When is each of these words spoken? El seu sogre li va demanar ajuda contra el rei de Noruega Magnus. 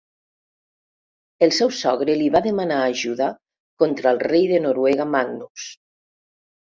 El 1.47 1.51
seu 1.57 1.73
sogre 1.79 2.15
li 2.21 2.29
va 2.35 2.41
demanar 2.45 2.79
ajuda 2.85 3.27
contra 3.83 4.13
el 4.17 4.23
rei 4.23 4.47
de 4.53 4.63
Noruega 4.65 5.07
Magnus. 5.17 5.67